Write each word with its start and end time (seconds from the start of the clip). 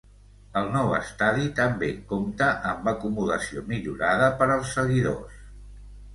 El 0.59 0.69
nou 0.75 0.87
estadi 0.99 1.45
també 1.59 1.89
compta 2.13 2.47
amb 2.71 2.91
acomodació 2.93 3.65
millorada 3.75 4.33
per 4.43 4.49
als 4.57 4.75
seguidors. 4.81 5.39